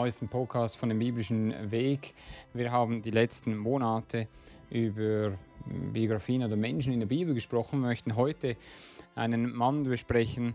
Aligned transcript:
Neuesten 0.00 0.28
Podcast 0.28 0.78
von 0.78 0.88
dem 0.88 0.98
biblischen 0.98 1.70
Weg. 1.70 2.14
Wir 2.54 2.72
haben 2.72 3.02
die 3.02 3.10
letzten 3.10 3.54
Monate 3.54 4.28
über 4.70 5.32
Biografien 5.92 6.42
oder 6.42 6.56
Menschen 6.56 6.94
in 6.94 7.00
der 7.00 7.06
Bibel 7.06 7.34
gesprochen. 7.34 7.82
Wir 7.82 7.88
möchten 7.88 8.16
heute 8.16 8.56
einen 9.14 9.54
Mann 9.54 9.84
besprechen, 9.84 10.54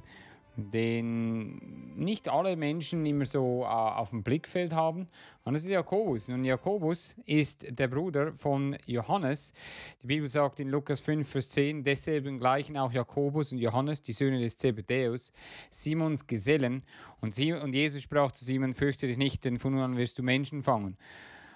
den 0.57 1.95
nicht 1.97 2.29
alle 2.29 2.55
Menschen 2.55 3.05
immer 3.05 3.25
so 3.25 3.63
äh, 3.63 3.67
auf 3.67 4.09
dem 4.09 4.23
Blickfeld 4.23 4.73
haben. 4.73 5.07
Und 5.43 5.53
das 5.53 5.63
ist 5.63 5.69
Jakobus. 5.69 6.29
Und 6.29 6.43
Jakobus 6.43 7.15
ist 7.25 7.65
der 7.69 7.87
Bruder 7.87 8.33
von 8.37 8.77
Johannes. 8.85 9.53
Die 10.01 10.07
Bibel 10.07 10.29
sagt 10.29 10.59
in 10.59 10.69
Lukas 10.69 10.99
5, 10.99 11.27
Vers 11.27 11.49
10, 11.51 11.83
desselben 11.83 12.39
gleichen 12.39 12.77
auch 12.77 12.91
Jakobus 12.91 13.51
und 13.51 13.59
Johannes, 13.59 14.01
die 14.01 14.13
Söhne 14.13 14.39
des 14.39 14.57
Zebedäus, 14.57 15.31
Simons 15.69 16.25
Gesellen. 16.25 16.83
Und, 17.21 17.35
Sie, 17.35 17.53
und 17.53 17.73
Jesus 17.73 18.01
sprach 18.01 18.31
zu 18.31 18.45
Simon, 18.45 18.73
fürchte 18.73 19.07
dich 19.07 19.17
nicht, 19.17 19.45
denn 19.45 19.59
von 19.59 19.73
nun 19.73 19.81
an 19.81 19.97
wirst 19.97 20.17
du 20.17 20.23
Menschen 20.23 20.63
fangen. 20.63 20.97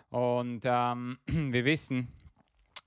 Und 0.10 0.62
ähm, 0.66 1.18
wir 1.28 1.66
wissen, 1.66 2.08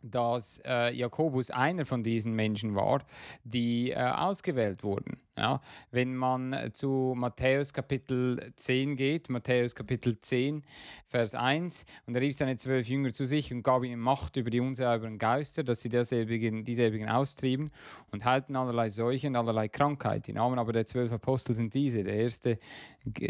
dass 0.03 0.61
äh, 0.65 0.95
Jakobus 0.95 1.51
einer 1.51 1.87
von 1.87 2.03
diesen 2.03 2.35
Menschen 2.35 2.75
war, 2.75 3.05
die 3.45 3.91
äh, 3.91 3.97
ausgewählt 3.97 4.83
wurden. 4.83 5.19
Ja? 5.37 5.61
Wenn 5.91 6.15
man 6.15 6.71
zu 6.73 7.15
Matthäus 7.17 7.73
Kapitel 7.73 8.53
10 8.57 8.97
geht, 8.97 9.31
Matthäus 9.31 9.75
Kapitel 9.75 10.21
10, 10.21 10.63
Vers 11.07 11.35
1, 11.35 11.87
und 12.07 12.15
er 12.15 12.21
rief 12.21 12.37
seine 12.37 12.57
zwölf 12.57 12.87
Jünger 12.89 13.13
zu 13.13 13.27
sich 13.27 13.53
und 13.53 13.63
gab 13.63 13.85
ihnen 13.85 14.01
Macht 14.01 14.37
über 14.37 14.51
die 14.51 14.61
unsauberen 14.61 15.19
Geister, 15.19 15.65
dass 15.65 15.81
sie 15.81 15.89
derselbigen, 15.89 16.65
dieselbigen 16.65 17.09
austrieben 17.09 17.71
und 18.11 18.25
halten 18.25 18.57
allerlei 18.57 18.91
Seuche 18.91 19.29
und 19.29 19.37
allerlei 19.37 19.69
Krankheit. 19.69 20.27
Die 20.27 20.33
Namen 20.33 20.59
aber 20.59 20.73
der 20.73 20.87
zwölf 20.87 21.13
Apostel 21.13 21.55
sind 21.55 21.75
diese. 21.75 22.05
Der 22.05 22.15
erste 22.15 22.59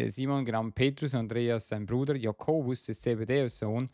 Simon, 0.09 0.45
genannt 0.45 0.75
Petrus, 0.75 1.15
Andreas 1.15 1.69
sein 1.69 1.87
Bruder, 1.87 2.17
Jakobus, 2.17 2.85
des 2.85 3.01
Zebedäus 3.01 3.59
Sohn, 3.59 3.89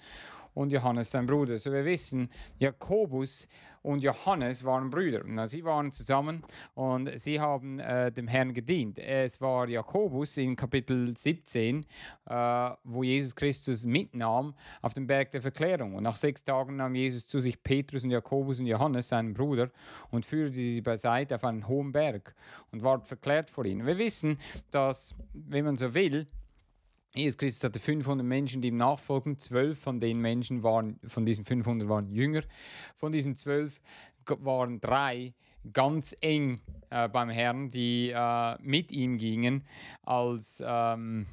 und 0.59 0.73
Johannes 0.73 1.12
sein 1.12 1.27
Bruder. 1.27 1.56
So 1.59 1.73
wir 1.73 1.84
wissen, 1.84 2.28
Jakobus 2.59 3.47
und 3.83 4.03
Johannes 4.03 4.65
waren 4.65 4.91
Brüder. 4.91 5.23
Na, 5.25 5.47
sie 5.47 5.65
waren 5.65 5.92
zusammen 5.92 6.42
und 6.75 7.17
sie 7.17 7.39
haben 7.39 7.78
äh, 7.78 8.11
dem 8.11 8.27
Herrn 8.27 8.53
gedient. 8.53 8.98
Es 8.98 9.41
war 9.41 9.69
Jakobus 9.69 10.37
in 10.37 10.56
Kapitel 10.56 11.17
17, 11.17 11.87
äh, 12.27 12.70
wo 12.83 13.05
Jesus 13.05 13.37
Christus 13.37 13.84
mitnahm 13.84 14.53
auf 14.83 14.95
den 14.95 15.06
Berg 15.06 15.31
der 15.31 15.42
Verklärung. 15.42 15.95
Und 15.95 16.03
nach 16.03 16.17
sechs 16.17 16.42
Tagen 16.45 16.75
nahm 16.75 16.97
Jesus 16.97 17.28
zu 17.28 17.39
sich 17.39 17.62
Petrus 17.62 18.03
und 18.03 18.11
Jakobus 18.11 18.59
und 18.59 18.67
Johannes, 18.67 19.11
seinen 19.11 19.34
Bruder, 19.34 19.70
und 20.11 20.27
führte 20.27 20.55
sie 20.55 20.81
beiseite 20.81 21.37
auf 21.37 21.45
einen 21.45 21.69
hohen 21.69 21.93
Berg 21.93 22.34
und 22.72 22.83
ward 22.83 23.06
verklärt 23.06 23.48
vor 23.48 23.65
ihnen. 23.65 23.87
Wir 23.87 23.97
wissen, 23.97 24.41
dass, 24.72 25.15
wenn 25.33 25.65
man 25.65 25.77
so 25.77 25.94
will, 25.94 26.27
Jesus 27.15 27.39
Christus 27.39 27.65
hatte 27.65 27.81
500 27.81 28.27
Menschen, 28.27 28.61
die 28.61 28.69
ihm 28.69 28.77
nachfolgen. 28.77 29.39
Zwölf 29.39 29.79
von 29.79 29.99
den 30.01 30.21
Menschen 30.21 30.63
waren, 30.63 31.01
von 31.09 31.25
diesen 31.25 31.45
500 31.45 31.89
waren 31.89 32.11
Jünger. 32.11 32.43
Von 32.97 33.13
diesen 33.13 33.35
zwölf 33.35 33.81
waren 34.27 34.81
drei 34.81 35.35
ganz 35.73 36.15
eng 36.21 36.61
äh, 36.91 37.09
beim 37.09 37.31
Herrn, 37.31 37.71
die 37.71 38.11
äh, 38.15 38.57
mit 38.61 38.93
ihm 38.93 39.19
gingen, 39.19 39.65
als 40.03 40.63
ähm, 40.65 41.27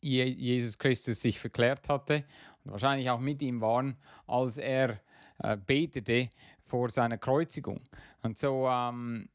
Jesus 0.00 0.78
Christus 0.78 1.20
sich 1.20 1.38
verklärt 1.38 1.88
hatte 1.88 2.24
und 2.64 2.72
wahrscheinlich 2.72 3.08
auch 3.08 3.20
mit 3.20 3.40
ihm 3.42 3.60
waren, 3.60 3.96
als 4.26 4.56
er 4.56 5.00
äh, 5.38 5.56
betete 5.56 6.28
vor 6.64 6.90
seiner 6.90 7.18
Kreuzigung. 7.18 7.80
Und 8.22 8.38
so, 8.38 8.68
ähm, 8.68 9.28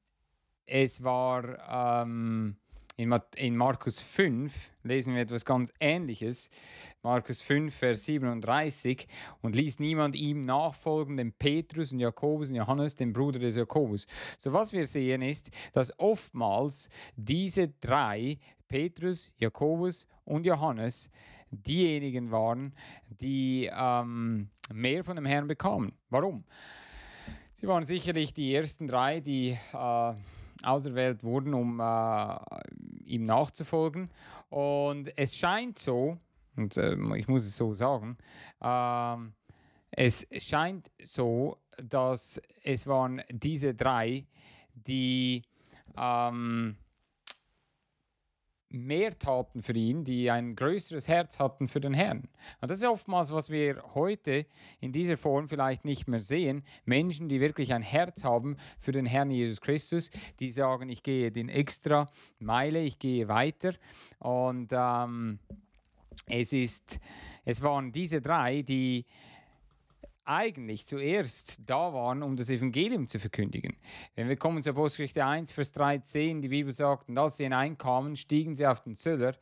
es 0.65 1.03
war 1.03 2.03
ähm, 2.03 2.57
in, 2.97 3.15
in 3.35 3.55
Markus 3.55 4.01
5 4.01 4.51
lesen 4.81 5.13
wir 5.13 5.21
etwas 5.21 5.45
ganz 5.45 5.71
Ähnliches. 5.79 6.49
Markus 7.03 7.41
5, 7.41 7.73
Vers 7.73 8.05
37. 8.05 9.07
Und 9.41 9.55
ließ 9.55 9.79
niemand 9.79 10.15
ihm 10.15 10.41
nachfolgen, 10.41 11.15
dem 11.15 11.31
Petrus 11.31 11.91
und 11.91 11.99
Jakobus 11.99 12.49
und 12.49 12.55
Johannes, 12.55 12.95
dem 12.95 13.13
Bruder 13.13 13.37
des 13.37 13.55
Jakobus. 13.55 14.07
So 14.39 14.51
was 14.51 14.73
wir 14.73 14.85
sehen 14.87 15.21
ist, 15.21 15.51
dass 15.73 15.97
oftmals 15.99 16.89
diese 17.15 17.67
drei, 17.67 18.39
Petrus, 18.67 19.31
Jakobus 19.37 20.07
und 20.25 20.45
Johannes, 20.45 21.11
diejenigen 21.51 22.31
waren, 22.31 22.73
die 23.21 23.69
ähm, 23.71 24.49
mehr 24.73 25.03
von 25.03 25.15
dem 25.15 25.25
Herrn 25.25 25.47
bekamen. 25.47 25.93
Warum? 26.09 26.43
Sie 27.55 27.67
waren 27.67 27.85
sicherlich 27.85 28.33
die 28.33 28.53
ersten 28.53 28.87
drei, 28.87 29.19
die 29.21 29.57
äh, 29.73 30.13
auserwählt 30.63 31.23
wurden, 31.23 31.53
um 31.53 31.79
äh, 31.79 32.37
ihm 33.05 33.23
nachzufolgen. 33.23 34.09
Und 34.49 35.17
es 35.17 35.35
scheint 35.35 35.79
so, 35.79 36.17
und 36.55 36.77
äh, 36.77 36.95
ich 37.15 37.27
muss 37.27 37.45
es 37.45 37.55
so 37.55 37.73
sagen, 37.73 38.17
äh, 38.61 39.15
es 39.91 40.27
scheint 40.39 40.91
so, 41.01 41.57
dass 41.81 42.41
es 42.63 42.87
waren 42.87 43.21
diese 43.29 43.73
drei, 43.73 44.25
die 44.73 45.43
ähm, 45.97 46.75
mehr 48.69 49.17
taten 49.17 49.61
für 49.61 49.73
ihn, 49.73 50.03
die 50.03 50.29
ein 50.29 50.55
größeres 50.55 51.07
Herz 51.07 51.39
hatten 51.39 51.67
für 51.67 51.79
den 51.79 51.93
Herrn. 51.93 52.27
Und 52.61 52.69
das 52.69 52.79
ist 52.79 52.87
oftmals, 52.87 53.31
was 53.31 53.49
wir 53.49 53.81
heute 53.95 54.45
in 54.79 54.91
dieser 54.91 55.17
Form 55.17 55.47
vielleicht 55.47 55.85
nicht 55.85 56.07
mehr 56.07 56.21
sehen. 56.21 56.63
Menschen, 56.85 57.29
die 57.29 57.39
wirklich 57.39 57.73
ein 57.73 57.81
Herz 57.81 58.23
haben 58.23 58.57
für 58.79 58.91
den 58.91 59.05
Herrn 59.05 59.31
Jesus 59.31 59.61
Christus, 59.61 60.11
die 60.39 60.51
sagen, 60.51 60.89
ich 60.89 61.03
gehe 61.03 61.31
den 61.31 61.49
extra 61.49 62.07
Meile, 62.39 62.81
ich 62.81 62.99
gehe 62.99 63.27
weiter. 63.27 63.73
Und 64.19 64.69
ähm, 64.71 65.39
es 66.25 66.51
ist, 66.51 66.99
es 67.45 67.61
waren 67.61 67.91
diese 67.91 68.21
drei, 68.21 68.63
die 68.63 69.05
eigentlich 70.27 70.85
zuerst 70.85 71.61
da 71.69 71.93
waren, 71.93 72.21
um 72.21 72.35
das 72.35 72.49
Evangelium 72.49 73.07
zu 73.07 73.19
verkündigen. 73.19 73.77
Wenn 74.15 74.27
wir 74.27 74.35
kommen 74.35 74.61
zu 74.61 74.71
Apostelgeschichte 74.71 75.25
1, 75.25 75.51
Vers 75.51 75.71
13, 75.71 76.41
die 76.41 76.49
Bibel 76.49 76.73
sagt, 76.73 77.09
und 77.09 77.17
als 77.17 77.37
sie 77.37 77.43
hineinkamen, 77.43 78.15
stiegen 78.15 78.53
sie 78.55 78.67
auf 78.67 78.81
den 78.81 78.95
Zöller, 78.95 79.35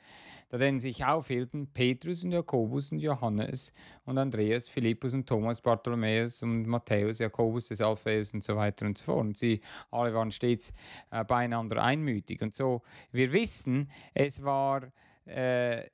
da 0.50 0.60
denn 0.60 0.80
sich 0.80 1.04
aufhielten 1.04 1.68
Petrus 1.74 2.24
und 2.24 2.32
Jakobus 2.32 2.92
und 2.92 3.00
Johannes 3.00 3.74
und 4.06 4.18
Andreas, 4.18 4.70
Philippus 4.70 5.14
und 5.14 5.28
Thomas, 5.28 5.60
Bartholomäus 5.60 6.44
und 6.44 6.68
Matthäus, 6.68 7.18
Jakobus 7.20 7.68
des 7.68 7.82
Alphaeus 7.82 8.34
und 8.34 8.44
so 8.44 8.56
weiter 8.56 8.86
und 8.86 8.98
so 8.98 9.06
fort. 9.06 9.22
Und 9.22 9.38
sie 9.38 9.62
alle 9.90 10.14
waren 10.14 10.32
stets 10.32 10.72
äh, 11.10 11.24
beieinander 11.24 11.84
einmütig. 11.84 12.42
Und 12.44 12.54
so, 12.54 12.84
wir 13.12 13.32
wissen, 13.34 13.90
es 14.14 14.44
war 14.44 14.92
äh, 15.26 15.90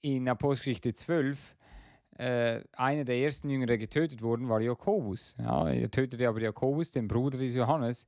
in 0.00 0.28
Apostelgeschichte 0.28 0.92
12, 0.92 1.55
äh, 2.18 2.62
einer 2.72 3.04
der 3.04 3.18
ersten 3.18 3.48
Jünger, 3.48 3.66
der 3.66 3.78
getötet 3.78 4.22
wurden, 4.22 4.48
war 4.48 4.60
Jakobus. 4.60 5.36
Ja, 5.38 5.68
er 5.68 5.90
tötete 5.90 6.28
aber 6.28 6.40
Jakobus, 6.40 6.90
den 6.90 7.08
Bruder 7.08 7.38
des 7.38 7.54
Johannes, 7.54 8.06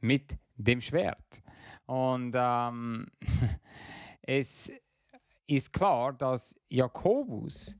mit 0.00 0.36
dem 0.56 0.80
Schwert. 0.80 1.42
Und 1.86 2.34
ähm, 2.36 3.06
es 4.22 4.72
ist 5.46 5.72
klar, 5.72 6.12
dass 6.12 6.56
Jakobus 6.68 7.76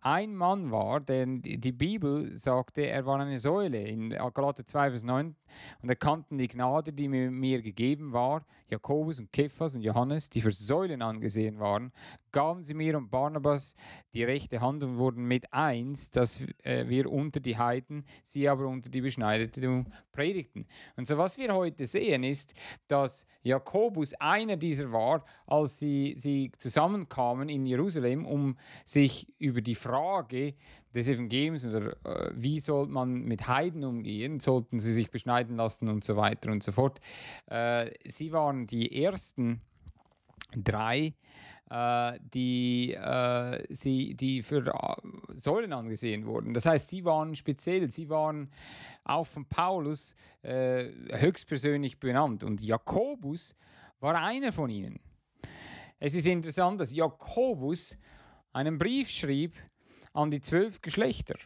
ein 0.00 0.34
Mann 0.34 0.70
war, 0.70 1.00
denn 1.00 1.42
die 1.42 1.72
Bibel 1.72 2.36
sagte, 2.36 2.82
er 2.82 3.04
war 3.06 3.18
eine 3.18 3.38
Säule. 3.38 3.82
In 3.82 4.10
Galater 4.10 4.64
2, 4.64 4.90
Vers 4.90 5.02
9 5.02 5.34
und 5.82 5.88
erkannten 5.88 6.38
die 6.38 6.48
Gnade, 6.48 6.92
die 6.92 7.08
mir, 7.08 7.62
gegeben 7.62 8.12
war, 8.12 8.44
Jakobus 8.68 9.18
und 9.18 9.32
Kephas 9.32 9.74
und 9.74 9.82
Johannes, 9.82 10.28
die 10.28 10.42
für 10.42 10.52
Säulen 10.52 11.02
angesehen 11.02 11.58
waren, 11.58 11.92
gaben 12.32 12.62
sie 12.62 12.74
mir 12.74 12.96
und 12.96 13.10
Barnabas 13.10 13.74
die 14.12 14.24
rechte 14.24 14.60
Hand 14.60 14.82
und 14.82 14.98
wurden 14.98 15.24
mit 15.24 15.52
eins, 15.52 16.10
dass 16.10 16.40
äh, 16.62 16.86
wir 16.88 17.10
unter 17.10 17.40
die 17.40 17.56
Heiden, 17.56 18.04
sie 18.24 18.48
aber 18.48 18.66
unter 18.66 18.90
die 18.90 19.00
Beschneideten 19.00 19.92
predigten. 20.12 20.66
Und 20.96 21.06
so 21.06 21.16
was 21.16 21.38
wir 21.38 21.54
heute 21.54 21.86
sehen 21.86 22.24
ist, 22.24 22.54
dass 22.86 23.26
Jakobus 23.42 24.14
einer 24.14 24.56
dieser 24.56 24.92
war, 24.92 25.24
als 25.46 25.78
sie, 25.78 26.14
sie 26.16 26.52
zusammenkamen 26.58 27.48
in 27.48 27.64
Jerusalem, 27.64 28.26
um 28.26 28.56
sich 28.84 29.32
über 29.38 29.60
die 29.60 29.74
Frage 29.74 30.54
des 30.94 31.08
Evangeliums 31.08 31.66
oder 31.66 31.96
äh, 32.04 32.32
wie 32.34 32.60
soll 32.60 32.86
man 32.86 33.22
mit 33.22 33.46
Heiden 33.46 33.84
umgehen, 33.84 34.40
sollten 34.40 34.80
sie 34.80 34.92
sich 34.92 35.10
beschneiden 35.10 35.37
lassen 35.46 35.88
und 35.88 36.04
so 36.04 36.16
weiter 36.16 36.50
und 36.50 36.62
so 36.62 36.72
fort. 36.72 37.00
Äh, 37.46 37.90
sie 38.08 38.32
waren 38.32 38.66
die 38.66 39.04
ersten 39.04 39.60
drei, 40.56 41.14
äh, 41.70 42.18
die, 42.34 42.94
äh, 42.94 43.64
sie, 43.68 44.14
die 44.14 44.42
für 44.42 44.66
äh, 44.66 45.36
Säulen 45.36 45.72
angesehen 45.72 46.26
wurden. 46.26 46.54
Das 46.54 46.66
heißt, 46.66 46.88
sie 46.88 47.04
waren 47.04 47.36
speziell, 47.36 47.90
sie 47.90 48.08
waren 48.08 48.50
auch 49.04 49.26
von 49.26 49.44
Paulus 49.44 50.14
äh, 50.42 50.86
höchstpersönlich 51.10 51.98
benannt. 52.00 52.44
Und 52.44 52.60
Jakobus 52.60 53.54
war 54.00 54.14
einer 54.14 54.52
von 54.52 54.70
ihnen. 54.70 55.00
Es 55.98 56.14
ist 56.14 56.26
interessant, 56.26 56.80
dass 56.80 56.92
Jakobus 56.92 57.96
einen 58.52 58.78
Brief 58.78 59.10
schrieb 59.10 59.54
an 60.12 60.30
die 60.30 60.40
zwölf 60.40 60.80
Geschlechter. 60.80 61.36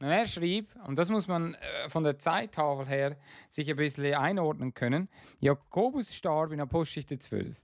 Und 0.00 0.06
er 0.06 0.26
schrieb, 0.26 0.68
und 0.86 0.96
das 0.96 1.10
muss 1.10 1.26
man 1.26 1.54
äh, 1.54 1.88
von 1.88 2.04
der 2.04 2.18
Zeittafel 2.18 2.86
her 2.86 3.16
sich 3.48 3.68
ein 3.68 3.76
bisschen 3.76 4.14
einordnen 4.14 4.72
können, 4.72 5.08
Jakobus 5.40 6.14
starb 6.14 6.52
in 6.52 6.60
Apostelgeschichte 6.60 7.18
12. 7.18 7.60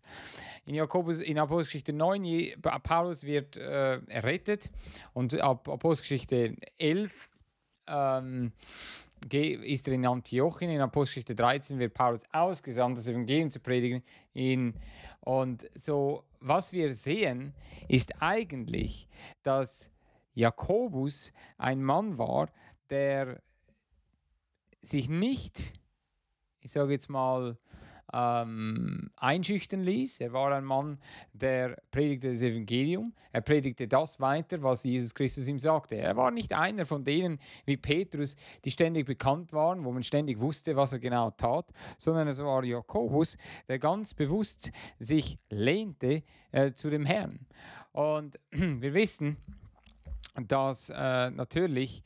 In, 0.67 0.75
Jakobus, 0.75 1.21
in 1.21 1.39
Apostelgeschichte 1.39 1.93
9, 1.93 2.55
Paulus 2.83 3.23
wird 3.23 3.57
äh, 3.57 3.99
errettet 4.07 4.71
und 5.13 5.39
ab 5.41 5.69
Apostelgeschichte 5.69 6.57
11 6.79 7.29
ähm, 7.87 8.53
ist 9.31 9.89
er 9.89 9.95
in 9.95 10.07
Antiochien. 10.07 10.71
In 10.71 10.81
Apostelgeschichte 10.81 11.35
13 11.35 11.79
wird 11.79 11.95
Paulus 11.95 12.23
ausgesandt, 12.33 12.99
das 12.99 13.07
Evangelium 13.07 13.51
zu 13.51 13.61
predigen. 13.61 14.03
In, 14.33 14.75
und 15.21 15.69
so, 15.79 16.25
was 16.41 16.73
wir 16.73 16.93
sehen, 16.95 17.55
ist 17.89 18.21
eigentlich, 18.21 19.09
dass 19.43 19.91
Jakobus 20.35 21.33
ein 21.59 21.83
Mann 21.83 22.19
war, 22.19 22.49
der 22.91 23.41
sich 24.83 25.09
nicht, 25.09 25.73
ich 26.61 26.73
sage 26.73 26.93
jetzt 26.93 27.09
mal, 27.09 27.57
ähm, 28.13 29.11
einschüchtern 29.17 29.83
ließ. 29.83 30.21
Er 30.21 30.33
war 30.33 30.53
ein 30.53 30.65
Mann, 30.65 30.99
der 31.33 31.83
predigte 31.91 32.31
das 32.31 32.43
Evangelium. 32.43 33.13
Er 33.33 33.41
predigte 33.41 33.89
das 33.89 34.21
weiter, 34.21 34.63
was 34.63 34.85
Jesus 34.85 35.15
Christus 35.15 35.49
ihm 35.49 35.59
sagte. 35.59 35.97
Er 35.97 36.17
war 36.17 36.31
nicht 36.31 36.53
einer 36.53 36.87
von 36.87 37.03
denen 37.03 37.41
wie 37.65 37.77
Petrus, 37.77 38.37
die 38.65 38.71
ständig 38.71 39.07
bekannt 39.07 39.53
waren, 39.53 39.85
wo 39.85 39.91
man 39.91 40.05
ständig 40.05 40.39
wusste, 40.39 40.77
was 40.77 40.93
er 40.93 41.01
genau 41.01 41.31
tat, 41.33 41.67
sondern 41.99 42.29
es 42.29 42.39
war 42.39 42.63
Jakobus, 42.65 43.37
der 43.69 43.81
ganz 43.81 44.15
bewusst 44.15 44.71
sich 45.01 45.39
lehnte 45.49 46.23
äh, 46.53 46.73
zu 46.73 46.91
dem 46.91 47.07
Herrn. 47.07 47.41
Und 47.93 48.39
wir 48.51 48.95
wissen, 48.95 49.37
dass 50.49 50.91
äh, 50.91 51.31
natürlich 51.31 52.03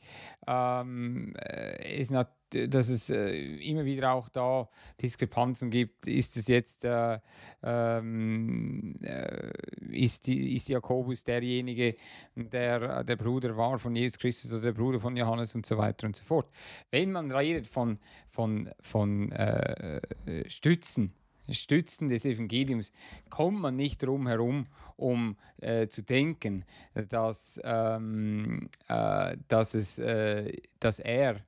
ähm, 0.47 1.33
äh, 1.35 1.99
es 1.99 2.09
nat 2.09 2.29
dass 2.51 2.89
es 2.89 3.11
äh, 3.11 3.29
immer 3.57 3.85
wieder 3.85 4.11
auch 4.11 4.27
da 4.29 4.67
Diskrepanzen 4.99 5.69
gibt. 5.69 6.07
Ist 6.07 6.35
es 6.35 6.47
jetzt, 6.47 6.83
äh, 6.83 7.19
ähm, 7.61 8.95
äh, 9.03 9.51
ist, 9.91 10.27
ist 10.27 10.67
Jakobus 10.67 11.23
derjenige, 11.23 11.95
der 12.35 13.03
der 13.03 13.15
Bruder 13.17 13.55
war 13.55 13.77
von 13.77 13.95
Jesus 13.95 14.17
Christus 14.17 14.51
oder 14.51 14.61
der 14.61 14.71
Bruder 14.71 14.99
von 14.99 15.15
Johannes 15.15 15.53
und 15.53 15.65
so 15.65 15.77
weiter 15.77 16.07
und 16.07 16.15
so 16.15 16.23
fort. 16.23 16.49
Wenn 16.89 17.11
man 17.11 17.31
redet 17.31 17.67
von, 17.67 17.99
von, 18.31 18.71
von 18.81 19.31
äh, 19.31 20.01
Stützen, 20.47 21.13
Stützen 21.53 22.09
des 22.09 22.25
Evangeliums 22.25 22.91
kommt 23.29 23.59
man 23.59 23.75
nicht 23.75 24.03
drum 24.03 24.27
herum, 24.27 24.67
um 24.97 25.37
äh, 25.61 25.87
zu 25.87 26.03
denken, 26.03 26.65
dass, 27.09 27.59
ähm, 27.63 28.69
äh, 28.87 29.37
dass, 29.47 29.73
es, 29.73 29.99
äh, 29.99 30.53
dass 30.79 30.99
er 30.99 31.41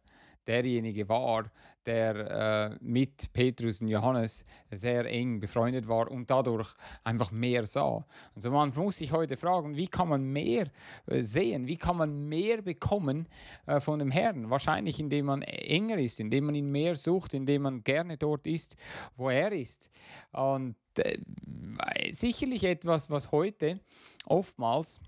derjenige 0.47 1.07
war, 1.09 1.51
der 1.85 2.71
äh, 2.71 2.77
mit 2.81 3.31
Petrus 3.33 3.81
und 3.81 3.87
Johannes 3.87 4.45
sehr 4.69 5.05
eng 5.05 5.39
befreundet 5.39 5.87
war 5.87 6.09
und 6.11 6.29
dadurch 6.29 6.73
einfach 7.03 7.31
mehr 7.31 7.65
sah. 7.65 8.05
Also 8.35 8.51
man 8.51 8.73
muss 8.75 8.97
sich 8.97 9.11
heute 9.11 9.37
fragen, 9.37 9.75
wie 9.75 9.87
kann 9.87 10.09
man 10.09 10.23
mehr 10.23 10.67
äh, 11.07 11.23
sehen, 11.23 11.67
wie 11.67 11.77
kann 11.77 11.97
man 11.97 12.27
mehr 12.27 12.61
bekommen 12.61 13.27
äh, 13.65 13.79
von 13.79 13.99
dem 13.99 14.11
Herrn? 14.11 14.49
Wahrscheinlich 14.49 14.99
indem 14.99 15.25
man 15.25 15.41
enger 15.41 15.97
ist, 15.97 16.19
indem 16.19 16.45
man 16.45 16.55
ihn 16.55 16.71
mehr 16.71 16.95
sucht, 16.95 17.33
indem 17.33 17.63
man 17.63 17.83
gerne 17.83 18.17
dort 18.17 18.47
ist, 18.47 18.75
wo 19.15 19.29
er 19.29 19.51
ist. 19.51 19.89
Und 20.31 20.75
äh, 20.97 21.17
sicherlich 22.11 22.63
etwas, 22.63 23.09
was 23.09 23.31
heute 23.31 23.79
oftmals 24.25 24.99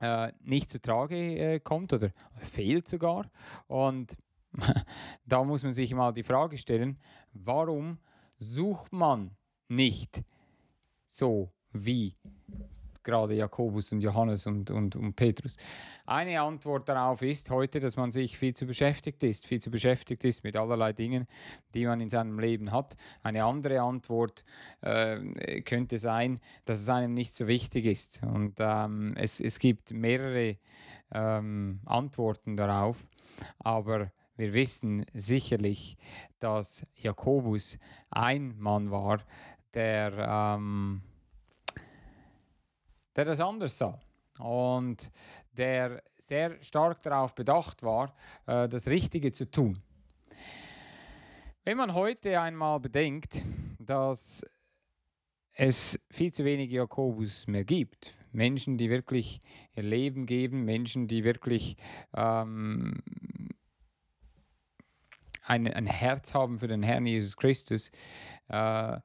äh, 0.00 0.32
nicht 0.42 0.70
zu 0.70 0.80
Trage 0.80 1.16
äh, 1.16 1.60
kommt 1.60 1.92
oder 1.92 2.10
fehlt 2.36 2.88
sogar. 2.88 3.30
Und 3.66 4.16
da 5.26 5.44
muss 5.44 5.62
man 5.62 5.72
sich 5.72 5.94
mal 5.94 6.12
die 6.12 6.22
Frage 6.22 6.58
stellen, 6.58 6.98
warum 7.32 7.98
sucht 8.38 8.92
man 8.92 9.36
nicht 9.68 10.22
so 11.06 11.52
wie 11.72 12.16
gerade 13.08 13.34
Jakobus 13.34 13.90
und 13.92 14.02
Johannes 14.02 14.46
und, 14.46 14.70
und, 14.70 14.94
und 14.94 15.14
Petrus. 15.14 15.56
Eine 16.04 16.42
Antwort 16.42 16.88
darauf 16.90 17.22
ist 17.22 17.48
heute, 17.48 17.80
dass 17.80 17.96
man 17.96 18.12
sich 18.12 18.36
viel 18.36 18.52
zu 18.52 18.66
beschäftigt 18.66 19.22
ist, 19.22 19.46
viel 19.46 19.60
zu 19.60 19.70
beschäftigt 19.70 20.24
ist 20.24 20.44
mit 20.44 20.56
allerlei 20.56 20.92
Dingen, 20.92 21.26
die 21.74 21.86
man 21.86 22.02
in 22.02 22.10
seinem 22.10 22.38
Leben 22.38 22.70
hat. 22.70 22.96
Eine 23.22 23.44
andere 23.44 23.80
Antwort 23.80 24.44
äh, 24.82 25.62
könnte 25.62 25.98
sein, 25.98 26.38
dass 26.66 26.80
es 26.80 26.88
einem 26.90 27.14
nicht 27.14 27.32
so 27.34 27.46
wichtig 27.46 27.86
ist. 27.86 28.22
Und 28.22 28.56
ähm, 28.58 29.14
es, 29.16 29.40
es 29.40 29.58
gibt 29.58 29.90
mehrere 29.90 30.58
ähm, 31.10 31.80
Antworten 31.86 32.58
darauf, 32.58 32.98
aber 33.58 34.12
wir 34.38 34.54
wissen 34.54 35.04
sicherlich, 35.12 35.96
dass 36.38 36.86
Jakobus 36.94 37.76
ein 38.08 38.56
Mann 38.56 38.90
war, 38.92 39.18
der, 39.74 40.56
ähm, 40.56 41.02
der 43.16 43.24
das 43.24 43.40
anders 43.40 43.76
sah 43.76 44.00
und 44.38 45.10
der 45.52 46.04
sehr 46.18 46.62
stark 46.62 47.02
darauf 47.02 47.34
bedacht 47.34 47.82
war, 47.82 48.14
äh, 48.46 48.68
das 48.68 48.86
Richtige 48.86 49.32
zu 49.32 49.50
tun. 49.50 49.82
Wenn 51.64 51.76
man 51.76 51.92
heute 51.92 52.40
einmal 52.40 52.78
bedenkt, 52.78 53.42
dass 53.80 54.44
es 55.52 55.98
viel 56.10 56.32
zu 56.32 56.44
wenige 56.44 56.76
Jakobus 56.76 57.48
mehr 57.48 57.64
gibt, 57.64 58.14
Menschen, 58.30 58.78
die 58.78 58.88
wirklich 58.88 59.40
ihr 59.74 59.82
Leben 59.82 60.26
geben, 60.26 60.64
Menschen, 60.64 61.08
die 61.08 61.24
wirklich 61.24 61.76
ähm, 62.14 63.02
ein, 65.48 65.66
ein 65.66 65.86
Herz 65.86 66.34
haben 66.34 66.58
für 66.58 66.68
den 66.68 66.82
Herrn 66.82 67.06
Jesus 67.06 67.36
Christus, 67.36 67.90
äh, 68.48 68.98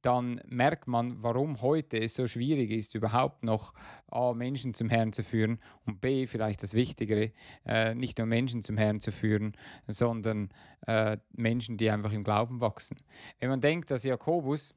dann 0.00 0.40
merkt 0.46 0.88
man, 0.88 1.22
warum 1.22 1.60
heute 1.60 1.98
es 1.98 2.14
so 2.14 2.26
schwierig 2.26 2.70
ist, 2.70 2.94
überhaupt 2.94 3.44
noch 3.44 3.74
A, 4.10 4.32
Menschen 4.32 4.74
zum 4.74 4.88
Herrn 4.88 5.12
zu 5.12 5.22
führen 5.22 5.60
und 5.84 6.00
B, 6.00 6.26
vielleicht 6.26 6.62
das 6.62 6.72
Wichtigere, 6.72 7.32
äh, 7.66 7.94
nicht 7.94 8.18
nur 8.18 8.26
Menschen 8.26 8.62
zum 8.62 8.78
Herrn 8.78 9.00
zu 9.00 9.12
führen, 9.12 9.54
sondern 9.86 10.50
äh, 10.86 11.18
Menschen, 11.32 11.76
die 11.76 11.90
einfach 11.90 12.12
im 12.12 12.24
Glauben 12.24 12.60
wachsen. 12.60 12.96
Wenn 13.38 13.50
man 13.50 13.60
denkt, 13.60 13.90
dass 13.90 14.04
Jakobus 14.04 14.74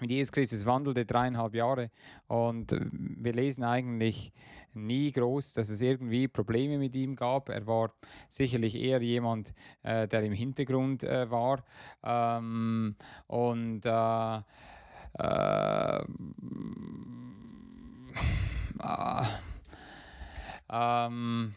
mit 0.00 0.10
Jesus 0.10 0.32
Christus 0.32 0.64
wandelte 0.64 1.04
dreieinhalb 1.04 1.54
Jahre 1.54 1.90
und 2.26 2.72
äh, 2.72 2.80
wir 2.90 3.32
lesen 3.32 3.64
eigentlich 3.64 4.32
nie 4.74 5.10
groß, 5.12 5.54
dass 5.54 5.68
es 5.68 5.80
irgendwie 5.80 6.28
Probleme 6.28 6.78
mit 6.78 6.94
ihm 6.94 7.16
gab. 7.16 7.48
Er 7.48 7.66
war 7.66 7.92
sicherlich 8.28 8.76
eher 8.76 9.02
jemand, 9.02 9.52
äh, 9.82 10.06
der 10.06 10.22
im 10.22 10.32
Hintergrund 10.32 11.02
äh, 11.02 11.30
war 11.30 11.64
ähm, 12.04 12.94
und 13.26 13.84
äh, 13.84 14.36
äh, 15.18 16.04
äh 18.82 19.24
ähm, 20.72 21.54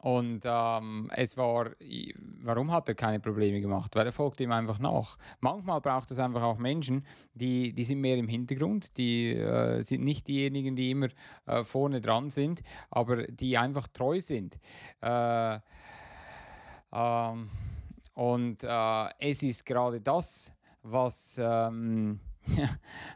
und 0.00 0.42
ähm, 0.44 1.10
es 1.14 1.36
war, 1.36 1.70
warum 2.44 2.70
hat 2.70 2.88
er 2.88 2.94
keine 2.94 3.20
Probleme 3.20 3.60
gemacht? 3.60 3.94
Weil 3.96 4.06
er 4.06 4.12
folgt 4.12 4.40
ihm 4.40 4.52
einfach 4.52 4.78
nach. 4.78 5.16
Manchmal 5.40 5.80
braucht 5.80 6.10
es 6.10 6.18
einfach 6.18 6.42
auch 6.42 6.58
Menschen, 6.58 7.04
die, 7.34 7.72
die 7.72 7.84
sind 7.84 8.00
mehr 8.00 8.16
im 8.16 8.28
Hintergrund, 8.28 8.96
die 8.96 9.32
äh, 9.32 9.82
sind 9.82 10.04
nicht 10.04 10.28
diejenigen, 10.28 10.76
die 10.76 10.90
immer 10.90 11.08
äh, 11.46 11.64
vorne 11.64 12.00
dran 12.00 12.30
sind, 12.30 12.62
aber 12.90 13.26
die 13.26 13.56
einfach 13.56 13.88
treu 13.88 14.20
sind. 14.20 14.58
Äh, 15.00 15.58
ähm, 16.92 17.50
und 18.14 18.62
äh, 18.62 19.08
es 19.18 19.42
ist 19.42 19.66
gerade 19.66 20.00
das, 20.00 20.52
was, 20.82 21.36
ähm, 21.38 22.20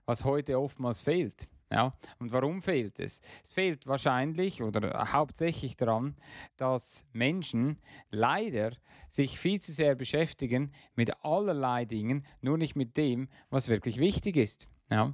was 0.07 0.25
heute 0.25 0.59
oftmals 0.59 1.01
fehlt. 1.01 1.49
Ja, 1.71 1.93
und 2.19 2.33
warum 2.33 2.63
fehlt 2.63 2.99
es? 2.99 3.21
Es 3.45 3.51
fehlt 3.51 3.87
wahrscheinlich 3.87 4.63
oder 4.63 5.13
hauptsächlich 5.13 5.77
daran, 5.77 6.17
dass 6.57 7.05
Menschen 7.13 7.79
leider 8.11 8.73
sich 9.11 9.39
viel 9.39 9.61
zu 9.61 9.73
sehr 9.73 9.95
beschäftigen 9.95 10.73
mit 10.95 11.23
allerlei 11.25 11.85
Dingen, 11.85 12.25
nur 12.41 12.57
nicht 12.57 12.75
mit 12.75 12.97
dem, 12.97 13.29
was 13.51 13.69
wirklich 13.69 13.99
wichtig 13.99 14.37
ist. 14.37 14.67
Ja. 14.91 15.13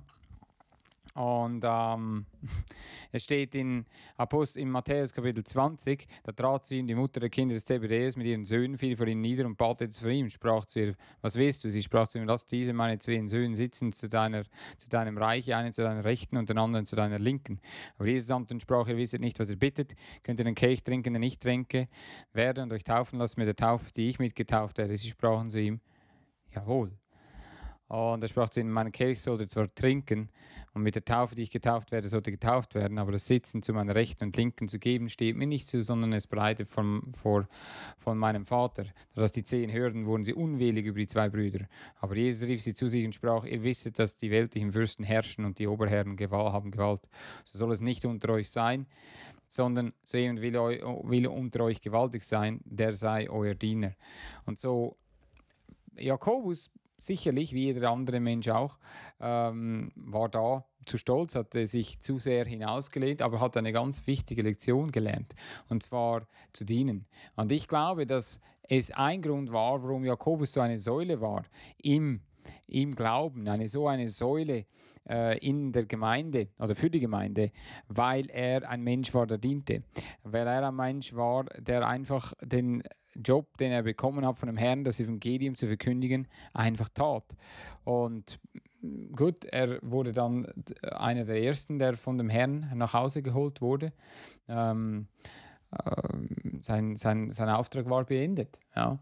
Und 1.15 1.63
ähm, 1.65 2.27
es 3.13 3.23
steht 3.23 3.55
in, 3.55 3.87
Apostel, 4.17 4.63
in 4.63 4.71
Matthäus 4.71 5.13
Kapitel 5.13 5.45
20, 5.45 6.09
da 6.25 6.33
trat 6.33 6.67
zu 6.67 6.75
ihm 6.75 6.89
die 6.89 6.97
Mutter 6.97 7.21
der 7.21 7.31
Kinder 7.31 7.55
des 7.55 7.65
Zebedeus 7.65 8.17
mit 8.17 8.27
ihren 8.27 8.45
Söhnen, 8.45 8.77
fiel 8.77 8.97
vor 8.97 9.07
ihm 9.07 9.21
nieder 9.21 9.47
und 9.47 9.57
bat 9.57 9.81
jetzt 9.81 10.01
vor 10.01 10.11
ihm, 10.11 10.29
sprach 10.29 10.65
zu 10.67 10.81
ihr, 10.81 10.95
was 11.23 11.37
willst 11.37 11.63
du? 11.63 11.71
Sie 11.71 11.85
sprach 11.85 12.09
zu 12.09 12.19
ihm, 12.19 12.25
lass 12.25 12.49
diese 12.49 12.73
meine 12.73 12.99
zwei 12.99 13.25
Söhne 13.29 13.55
sitzen 13.55 13.93
zu, 13.93 14.09
deiner, 14.09 14.43
zu 14.77 14.89
deinem 14.89 15.17
Reich, 15.17 15.55
einen 15.55 15.73
zu 15.73 15.83
deiner 15.83 16.05
Rechten 16.05 16.37
und 16.37 16.49
den 16.49 16.59
anderen 16.59 16.85
zu 16.85 16.97
deiner 16.97 17.21
Linken. 17.21 17.61
Aber 17.97 18.09
Jesus 18.09 18.31
antwortete 18.33 18.55
und 18.55 18.61
sprach, 18.63 18.89
ihr 18.89 18.97
wisset 18.97 19.21
nicht, 19.21 19.39
was 19.39 19.51
ihr 19.51 19.57
bittet, 19.57 19.95
könnt 20.25 20.41
ihr 20.41 20.45
den 20.45 20.57
Kelch 20.57 20.83
trinken, 20.83 21.13
den 21.13 21.23
ich 21.23 21.39
trinke, 21.39 21.89
werde 22.33 22.61
und 22.65 22.73
euch 22.73 22.83
taufen 22.83 23.21
lassen 23.21 23.39
mit 23.39 23.47
der 23.47 23.57
Taufe, 23.57 23.93
die 23.93 24.09
ich 24.09 24.19
mitgetauft 24.19 24.79
werde. 24.79 24.97
Sie 24.97 25.11
sprachen 25.11 25.51
zu 25.51 25.61
ihm, 25.61 25.81
jawohl. 26.53 26.91
Und 27.87 28.23
er 28.23 28.29
sprach 28.29 28.51
zu 28.51 28.61
ihnen, 28.61 28.71
meinen 28.71 28.93
Kelch 28.93 29.21
sollt 29.23 29.41
ihr 29.41 29.49
zwar 29.49 29.73
trinken, 29.73 30.31
und 30.75 30.83
mit 30.83 30.97
der 30.97 31.05
Taufe, 31.05 31.37
die 31.37 31.43
ich 31.43 31.51
getauft 31.51 31.93
werde, 31.93 32.09
sollte 32.09 32.33
getauft 32.33 32.75
werden, 32.75 32.99
aber 32.99 33.13
das 33.13 33.27
Sitzen 33.27 33.63
zu 33.63 33.73
meiner 33.73 33.95
Rechten 33.95 34.25
und 34.25 34.37
Linken 34.37 34.69
zu 34.69 34.81
geben, 34.81 35.09
steht 35.09 35.37
mir 35.37 35.47
nicht 35.47 35.69
zu, 35.69 35.83
sondern 35.83 36.13
es 36.13 36.27
bereitet 36.27 36.69
von, 36.69 37.13
vor, 37.23 37.49
von 37.99 38.19
meinem 38.19 38.45
Vater. 38.45 38.87
Dass 39.15 39.31
die 39.31 39.45
zehn 39.45 39.73
hörten, 39.73 40.07
wurden 40.07 40.25
sie 40.25 40.35
unwillig 40.35 40.85
über 40.85 40.99
die 40.99 41.07
zwei 41.07 41.29
Brüder. 41.29 41.67
Aber 42.01 42.17
Jesus 42.17 42.49
rief 42.49 42.61
sie 42.63 42.75
zu 42.75 42.89
sich 42.89 43.07
und 43.07 43.15
sprach, 43.15 43.45
ihr 43.45 43.63
wisset, 43.63 44.01
dass 44.01 44.17
die 44.17 44.33
weltlichen 44.33 44.73
Fürsten 44.73 45.05
herrschen 45.05 45.45
und 45.45 45.61
die 45.61 45.69
Oberherren 45.69 46.17
Gewalt 46.17 46.53
haben 46.53 46.73
Gewalt. 46.73 47.09
So 47.45 47.57
soll 47.57 47.73
es 47.73 47.81
nicht 47.81 48.05
unter 48.05 48.33
euch 48.33 48.51
sein, 48.51 48.87
sondern 49.47 49.93
so 50.03 50.19
jemand 50.19 50.43
will, 50.43 50.55
will 50.55 51.29
unter 51.29 51.65
euch 51.65 51.81
gewaltig 51.81 52.25
sein, 52.25 52.61
der 52.65 52.95
sei 52.95 53.31
euer 53.31 53.55
Diener. 53.55 53.95
Und 54.45 54.59
so 54.59 54.97
Jakobus 55.97 56.73
sicherlich, 57.07 57.53
wie 57.53 57.65
jeder 57.65 57.91
andere 57.91 58.21
Mensch 58.21 58.49
auch, 58.49 58.79
ähm, 59.21 59.93
war 59.95 60.29
da 60.29 60.65
zu 60.87 60.99
stolz, 60.99 61.35
hatte 61.35 61.67
sich 61.67 62.01
zu 62.01 62.19
sehr 62.19 62.45
hinausgelehnt, 62.45 63.23
aber 63.23 63.41
hat 63.41 63.57
eine 63.57 63.73
ganz 63.73 64.07
wichtige 64.07 64.43
Lektion 64.43 64.93
gelernt, 64.93 65.35
und 65.69 65.83
zwar 65.83 66.27
zu 66.53 66.65
dienen. 66.65 67.07
Und 67.37 67.53
ich 67.53 67.69
glaube, 67.69 68.07
dass 68.07 68.41
es 68.69 68.91
ein 68.91 69.23
Grund 69.23 69.53
war, 69.53 69.83
warum 69.83 70.05
Jakobus 70.05 70.53
so 70.53 70.61
eine 70.61 70.79
Säule 70.79 71.21
war 71.21 71.45
im, 71.83 72.21
im 72.67 72.95
Glauben, 72.95 73.49
eine 73.49 73.69
so 73.69 73.89
eine 73.89 74.09
Säule 74.09 74.67
äh, 75.09 75.39
in 75.39 75.73
der 75.73 75.85
Gemeinde 75.85 76.49
oder 76.59 76.75
für 76.75 76.91
die 76.91 77.01
Gemeinde, 77.01 77.53
weil 77.89 78.29
er 78.31 78.69
ein 78.69 78.83
Mensch 78.83 79.13
war, 79.15 79.27
der 79.27 79.39
diente, 79.39 79.83
weil 80.23 80.47
er 80.47 80.69
ein 80.69 80.77
Mensch 80.77 81.15
war, 81.15 81.45
der 81.45 81.87
einfach 81.87 82.35
den 82.43 82.83
Job, 83.15 83.57
den 83.59 83.71
er 83.71 83.83
bekommen 83.83 84.27
hat 84.27 84.39
von 84.39 84.49
dem 84.49 84.57
Herrn, 84.57 84.85
das 84.85 85.01
Evangelium 85.01 85.57
zu 85.57 85.67
verkündigen, 85.67 86.27
einfach 86.53 86.89
tat. 86.89 87.25
Und 87.85 88.41
gut, 89.15 89.45
er 89.45 89.79
wurde 89.83 90.13
dann 90.13 90.47
einer 90.83 91.25
der 91.25 91.43
ersten, 91.43 91.79
der 91.79 91.97
von 91.97 92.19
dem 92.19 92.29
Herrn 92.29 92.73
nach 92.75 92.93
Hause 92.93 93.23
geholt 93.23 93.61
wurde. 93.61 93.93
Ähm, 94.49 95.07
äh, 95.71 96.03
sein, 96.61 96.97
sein, 96.97 97.31
sein 97.31 97.49
Auftrag 97.49 97.89
war 97.89 98.05
beendet. 98.05 98.59
Ja. 98.75 98.99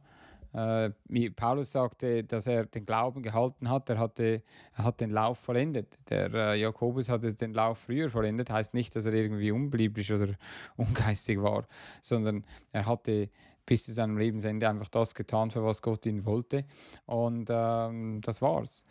Äh, 0.53 0.91
wie 1.09 1.31
Paulus 1.31 1.73
sagte, 1.73 2.25
dass 2.25 2.47
er 2.47 2.67
den 2.67 2.85
Glauben 2.85 3.23
gehalten 3.23 3.71
hat, 3.71 3.89
er, 3.89 3.99
hatte, 3.99 4.43
er 4.77 4.85
hat 4.85 5.01
den 5.01 5.11
Lauf 5.11 5.39
vollendet. 5.39 5.99
Der 6.11 6.33
äh, 6.33 6.61
Jakobus 6.61 7.09
hatte 7.09 7.35
den 7.35 7.55
Lauf 7.55 7.79
früher 7.79 8.11
vollendet, 8.11 8.51
heißt 8.51 8.75
nicht, 8.75 8.95
dass 8.95 9.07
er 9.07 9.15
irgendwie 9.15 9.51
unbeliebisch 9.51 10.11
oder 10.11 10.35
ungeistig 10.77 11.41
war, 11.41 11.67
sondern 12.03 12.45
er 12.73 12.87
hatte 12.87 13.31
bis 13.65 13.85
zu 13.85 13.93
seinem 13.93 14.19
Lebensende 14.19 14.69
einfach 14.69 14.89
das 14.89 15.15
getan, 15.15 15.51
für 15.51 15.65
was 15.65 15.81
Gott 15.81 16.05
ihn 16.05 16.27
wollte. 16.27 16.65
Und 17.07 17.49
ähm, 17.51 18.21
das 18.21 18.43
war's. 18.43 18.85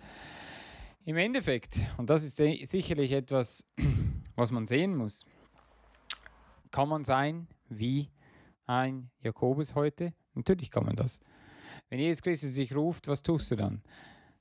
Im 1.03 1.18
Endeffekt, 1.18 1.77
und 1.98 2.10
das 2.10 2.24
ist 2.24 2.38
sicherlich 2.38 3.12
etwas, 3.12 3.65
was 4.36 4.51
man 4.51 4.65
sehen 4.65 4.96
muss, 4.96 5.25
kann 6.72 6.89
man 6.89 7.03
sein 7.03 7.48
wie 7.70 8.10
ein 8.65 9.10
Jakobus 9.22 9.75
heute? 9.75 10.13
Natürlich 10.34 10.72
kann 10.72 10.86
man 10.86 10.96
das. 10.96 11.20
Wenn 11.91 12.00
Jesus 12.00 12.21
Christus 12.21 12.53
dich 12.53 12.74
ruft, 12.74 13.10
was 13.10 13.21
tust 13.21 13.51
du 13.51 13.57
dann? 13.57 13.81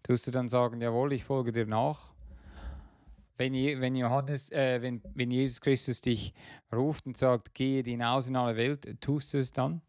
Tust 0.05 0.25
du 0.25 0.31
dann 0.31 0.49
sagen, 0.49 0.81
jawohl, 0.81 1.13
ich 1.15 1.25
folge 1.25 1.51
dir 1.51 1.67
nach? 1.67 2.13
Wenn, 3.39 3.53
wenn, 3.53 3.97
Johannes, 3.97 4.53
äh, 4.53 4.81
wenn, 4.81 5.03
wenn 5.15 5.33
Jesus 5.33 5.61
Christus 5.61 6.01
dich 6.01 6.33
ruft 6.73 7.07
und 7.07 7.17
sagt, 7.17 7.53
gehe 7.53 7.83
hinaus 7.83 8.29
in 8.29 8.37
alle 8.37 8.57
Welt, 8.57 9.01
tust 9.01 9.35
du 9.35 9.39
es 9.39 9.53
dann? 9.53 9.81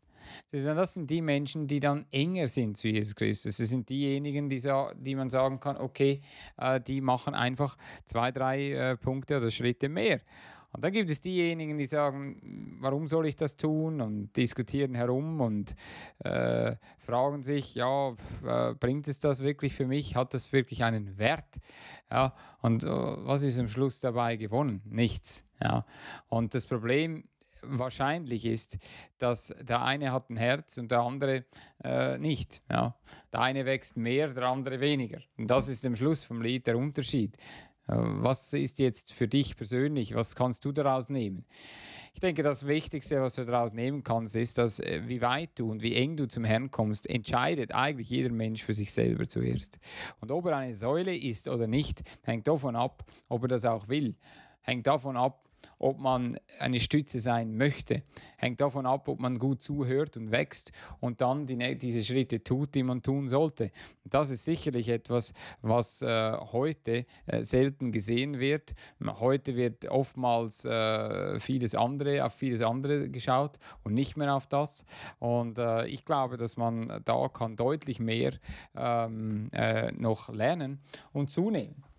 Das 0.52 0.96
sind 0.96 1.08
die 1.12 1.22
Menschen, 1.22 1.68
die 1.68 1.80
dann 1.80 2.08
enger 2.10 2.48
sind 2.48 2.78
zu 2.78 2.88
Jesus 2.88 3.14
Christus. 3.14 3.58
Das 3.58 3.70
sind 3.70 3.90
diejenigen, 3.90 4.50
die, 4.50 4.60
die 4.96 5.16
man 5.16 5.30
sagen 5.30 5.60
kann, 5.60 5.78
okay, 5.78 6.22
äh, 6.58 6.82
die 6.82 7.00
machen 7.00 7.36
einfach 7.36 7.78
zwei, 8.06 8.32
drei 8.32 8.72
äh, 8.72 8.98
Punkte 8.98 9.38
oder 9.38 9.52
Schritte 9.52 9.88
mehr. 9.88 10.20
Und 10.74 10.84
dann 10.84 10.94
gibt 10.94 11.10
es 11.10 11.22
diejenigen, 11.22 11.78
die 11.78 11.86
sagen, 11.86 12.78
warum 12.80 13.08
soll 13.08 13.28
ich 13.28 13.36
das 13.36 13.58
tun 13.58 14.00
und 14.00 14.36
diskutieren 14.38 14.96
herum 14.96 15.42
und 15.42 15.76
äh, 16.20 16.76
fragen 17.00 17.44
sich, 17.44 17.76
ja, 17.76 18.16
äh, 18.46 18.74
bringt 18.76 19.08
es 19.08 19.20
das 19.20 19.44
wirklich 19.44 19.74
für 19.74 19.86
mich? 19.86 20.16
Hat 20.16 20.34
das 20.34 20.54
wirklich 20.54 20.84
einen 20.84 21.18
Wert? 21.18 21.60
Ja, 22.10 22.34
und 22.62 22.84
äh, 22.84 22.88
was 22.88 23.44
ist 23.44 23.60
am 23.60 23.68
Schluss 23.68 24.00
dabei 24.00 24.38
gewonnen? 24.38 24.82
Nichts. 24.86 25.44
Ja. 25.62 25.86
Und 26.30 26.56
das 26.56 26.66
Problem 26.66 27.26
wahrscheinlich 27.64 28.46
ist, 28.46 28.78
dass 29.20 29.54
der 29.60 29.84
eine 29.84 30.12
hat 30.12 30.30
ein 30.30 30.38
Herz 30.38 30.78
und 30.78 30.92
der 30.92 31.02
andere 31.02 31.46
äh, 31.84 32.18
nicht. 32.18 32.62
Ja. 32.70 32.96
Der 33.32 33.42
eine 33.42 33.66
wächst 33.66 33.98
mehr, 33.98 34.30
der 34.30 34.44
andere 34.46 34.80
weniger. 34.80 35.20
Und 35.38 35.48
das 35.48 35.68
ist 35.68 35.86
am 35.86 35.96
Schluss 35.96 36.24
vom 36.24 36.42
Lied 36.42 36.68
der 36.68 36.78
Unterschied. 36.78 37.38
Äh, 37.88 37.96
was 37.96 38.54
ist 38.54 38.80
jetzt 38.80 39.14
für 39.14 39.28
dich 39.28 39.56
persönlich? 39.56 40.16
Was 40.16 40.36
kannst 40.36 40.66
du 40.66 40.72
daraus 40.72 41.10
nehmen? 41.10 41.46
Ich 42.14 42.20
denke, 42.20 42.44
das 42.44 42.68
Wichtigste, 42.68 43.22
was 43.22 43.36
du 43.36 43.46
daraus 43.46 43.74
nehmen 43.74 44.04
kannst, 44.04 44.36
ist, 44.36 44.58
dass 44.58 44.80
äh, 44.80 45.02
wie 45.08 45.22
weit 45.22 45.52
du 45.56 45.72
und 45.72 45.82
wie 45.82 45.96
eng 45.96 46.18
du 46.18 46.28
zum 46.28 46.44
Herrn 46.44 46.70
kommst, 46.70 47.10
entscheidet 47.10 47.74
eigentlich 47.74 48.10
jeder 48.10 48.32
Mensch 48.32 48.64
für 48.64 48.74
sich 48.74 48.92
selber 48.92 49.28
zuerst. 49.28 49.80
Und 50.20 50.32
ob 50.32 50.46
er 50.46 50.58
eine 50.58 50.74
Säule 50.74 51.16
ist 51.16 51.48
oder 51.48 51.68
nicht, 51.68 52.04
hängt 52.24 52.48
davon 52.48 52.76
ab, 52.76 53.06
ob 53.30 53.44
er 53.44 53.48
das 53.48 53.66
auch 53.66 53.88
will. 53.88 54.16
Hängt 54.62 54.88
davon 54.88 55.18
ab, 55.18 55.50
ob 55.82 56.00
man 56.00 56.38
eine 56.60 56.80
Stütze 56.80 57.20
sein 57.20 57.58
möchte. 57.58 58.04
Hängt 58.38 58.62
davon 58.62 58.86
ab, 58.86 59.08
ob 59.08 59.20
man 59.20 59.40
gut 59.40 59.62
zuhört 59.62 60.16
und 60.16 60.32
wächst 60.32 60.72
und 61.00 61.22
dann 61.22 61.48
die, 61.48 61.78
diese 61.78 62.04
Schritte 62.04 62.44
tut, 62.44 62.76
die 62.76 62.84
man 62.84 63.02
tun 63.02 63.28
sollte. 63.30 63.72
das 64.06 64.30
ist 64.30 64.46
sicherlich 64.46 64.90
etwas, 64.90 65.34
was 65.62 66.02
äh, 66.02 66.38
heute 66.52 67.06
äh, 67.26 67.42
selten 67.42 67.92
gesehen 67.92 68.40
wird. 68.40 68.76
Heute 69.20 69.56
wird 69.56 69.90
oftmals 69.90 70.66
äh, 70.66 71.40
vieles 71.40 71.74
andere, 71.74 72.26
auf 72.26 72.34
vieles 72.34 72.62
andere 72.62 73.10
geschaut 73.10 73.58
und 73.84 73.94
nicht 73.94 74.18
mehr 74.18 74.36
auf 74.36 74.46
das. 74.46 74.86
Und 75.20 75.58
äh, 75.58 75.88
ich 75.88 76.06
glaube, 76.06 76.38
dass 76.38 76.58
man 76.58 77.02
da 77.06 77.28
kann 77.28 77.56
deutlich 77.56 78.00
mehr 78.00 78.34
ähm, 78.76 79.50
äh, 79.52 79.92
noch 79.92 80.30
lernen 80.30 80.80
und 81.12 81.30
zunehmen. 81.30 81.91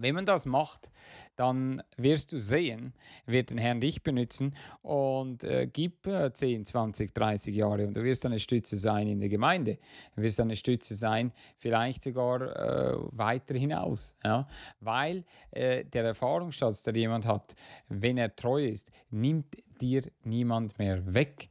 Wenn 0.00 0.14
man 0.14 0.26
das 0.26 0.46
macht, 0.46 0.90
dann 1.36 1.82
wirst 1.96 2.32
du 2.32 2.38
sehen, 2.38 2.92
wird 3.26 3.50
den 3.50 3.58
Herrn 3.58 3.80
dich 3.80 4.02
benutzen 4.02 4.54
und 4.82 5.44
äh, 5.44 5.68
gib 5.70 6.06
äh, 6.06 6.32
10, 6.32 6.66
20, 6.66 7.14
30 7.14 7.54
Jahre 7.54 7.86
und 7.86 7.96
du 7.96 8.02
wirst 8.02 8.24
eine 8.26 8.38
Stütze 8.38 8.76
sein 8.76 9.06
in 9.08 9.20
der 9.20 9.28
Gemeinde. 9.28 9.78
Du 10.16 10.22
wirst 10.22 10.40
eine 10.40 10.56
Stütze 10.56 10.94
sein, 10.94 11.32
vielleicht 11.58 12.02
sogar 12.02 12.42
äh, 12.42 12.96
weiter 13.12 13.54
hinaus. 13.54 14.16
Ja? 14.24 14.48
Weil 14.80 15.24
äh, 15.50 15.84
der 15.84 16.04
Erfahrungsschatz, 16.04 16.82
der 16.82 16.94
jemand 16.96 17.26
hat, 17.26 17.54
wenn 17.88 18.18
er 18.18 18.34
treu 18.34 18.64
ist, 18.64 18.90
nimmt 19.10 19.56
dir 19.80 20.02
niemand 20.24 20.78
mehr 20.78 21.14
weg. 21.14 21.48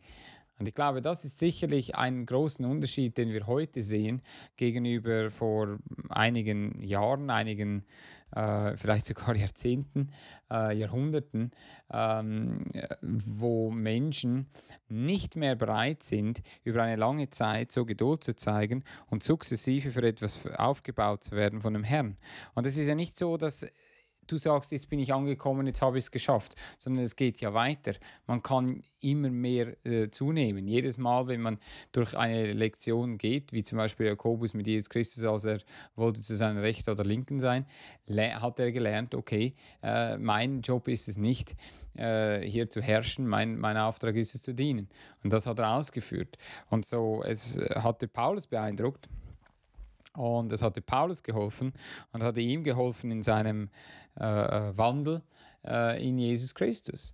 Und 0.60 0.68
ich 0.68 0.76
glaube, 0.76 1.02
das 1.02 1.24
ist 1.24 1.40
sicherlich 1.40 1.96
ein 1.96 2.26
großen 2.26 2.66
Unterschied, 2.66 3.18
den 3.18 3.32
wir 3.32 3.48
heute 3.48 3.82
sehen 3.82 4.22
gegenüber 4.58 5.32
vor 5.32 5.80
einigen 6.10 6.84
Jahren, 6.84 7.30
einigen 7.30 7.86
äh, 8.36 8.76
vielleicht 8.76 9.06
sogar 9.06 9.36
Jahrzehnten, 9.38 10.12
äh, 10.52 10.78
Jahrhunderten, 10.78 11.52
ähm, 11.92 12.66
wo 13.02 13.72
Menschen 13.72 14.48
nicht 14.90 15.38
mehr 15.38 15.56
bereit 15.56 16.04
sind, 16.04 16.42
über 16.64 16.84
eine 16.84 16.98
lange 16.98 17.30
Zeit 17.30 17.72
so 17.72 17.86
Geduld 17.86 18.24
zu 18.24 18.36
zeigen 18.36 18.84
und 19.08 19.24
sukzessive 19.24 19.92
für 19.92 20.06
etwas 20.06 20.46
aufgebaut 20.58 21.24
zu 21.24 21.32
werden 21.32 21.62
von 21.62 21.74
dem 21.74 21.86
Herrn. 21.86 22.18
Und 22.54 22.66
es 22.66 22.78
ist 22.78 22.88
ja 22.88 22.96
nicht 22.96 23.18
so, 23.18 23.38
dass 23.38 23.66
du 24.32 24.38
sagst, 24.38 24.72
jetzt 24.72 24.90
bin 24.90 25.00
ich 25.00 25.14
angekommen, 25.14 25.68
jetzt 25.68 25.82
habe 25.82 25.98
ich 25.98 26.06
es 26.06 26.12
geschafft, 26.12 26.56
sondern 26.78 27.06
es 27.06 27.16
geht 27.16 27.42
ja 27.42 27.54
weiter. 27.54 27.94
Man 28.28 28.42
kann 28.44 28.82
immer 29.02 29.30
mehr 29.30 29.76
äh, 29.86 30.10
zunehmen. 30.10 30.68
Jedes 30.68 30.98
Mal, 30.98 31.28
wenn 31.28 31.42
man 31.42 31.60
durch 31.92 32.18
eine 32.18 32.54
Lektion 32.54 33.18
geht, 33.18 33.54
wie 33.54 33.64
zum 33.64 33.78
Beispiel 33.78 34.08
Jakobus 34.08 34.54
mit 34.54 34.68
Jesus 34.68 34.90
Christus, 34.90 35.24
als 35.24 35.46
er 35.46 35.60
wollte 35.96 36.22
zu 36.22 36.36
seiner 36.36 36.62
Rechten 36.62 36.90
oder 36.90 37.04
Linken 37.04 37.40
sein, 37.40 37.66
hat 38.08 38.60
er 38.60 38.72
gelernt, 38.72 39.16
okay, 39.16 39.56
äh, 39.84 40.18
mein 40.18 40.62
Job 40.62 40.88
ist 40.88 41.08
es 41.08 41.18
nicht, 41.18 41.56
äh, 41.96 42.42
hier 42.42 42.70
zu 42.70 42.82
herrschen, 42.82 43.28
mein, 43.28 43.58
mein 43.58 43.78
Auftrag 43.78 44.16
ist 44.16 44.36
es 44.36 44.42
zu 44.42 44.54
dienen. 44.54 44.90
Und 45.24 45.34
das 45.34 45.46
hat 45.46 45.60
er 45.60 45.76
ausgeführt. 45.76 46.38
Und 46.70 46.86
so, 46.86 47.24
es 47.24 47.58
hatte 47.76 48.08
Paulus 48.08 48.48
beeindruckt, 48.48 49.10
Und 50.14 50.52
es 50.52 50.62
hatte 50.62 50.82
Paulus 50.82 51.24
geholfen 51.24 51.74
und 52.12 52.24
hatte 52.24 52.42
ihm 52.42 52.64
geholfen 52.64 53.12
in 53.12 53.22
seinem 53.22 53.70
äh, 54.20 54.26
äh 54.26 54.78
Wandel 54.78 55.22
äh, 55.66 56.06
in 56.06 56.18
Jesus 56.18 56.54
Christus. 56.56 57.14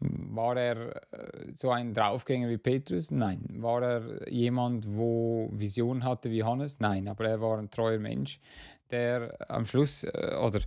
War 0.00 0.56
er 0.56 0.96
äh, 1.12 1.52
so 1.54 1.70
ein 1.70 1.92
Draufgänger 1.92 2.48
wie 2.48 2.58
Petrus? 2.58 3.10
Nein. 3.10 3.44
War 3.54 3.82
er 3.82 4.30
jemand, 4.30 4.86
wo 4.96 5.48
Vision 5.52 6.04
hatte 6.04 6.30
wie 6.30 6.44
Hannes? 6.44 6.78
Nein. 6.78 7.08
Aber 7.08 7.26
er 7.26 7.40
war 7.40 7.58
ein 7.58 7.70
treuer 7.70 7.98
Mensch, 7.98 8.40
der 8.90 9.36
am 9.50 9.66
Schluss 9.66 10.04
äh, 10.04 10.36
oder 10.40 10.60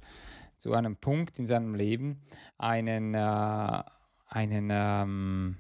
zu 0.58 0.74
einem 0.74 0.96
Punkt 0.98 1.40
in 1.40 1.46
seinem 1.46 1.76
Leben 1.76 2.22
einen, 2.58 3.14
äh, 3.14 3.84
einen 4.28 4.70
ähm, 4.72 5.58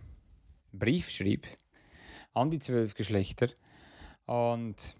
Brief 0.73 1.09
schrieb 1.09 1.47
an 2.33 2.49
die 2.49 2.59
zwölf 2.59 2.93
Geschlechter. 2.93 3.47
Und 4.25 4.95